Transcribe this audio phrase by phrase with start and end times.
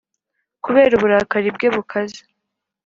[0.63, 2.21] Kubera uburakari bwe bukaze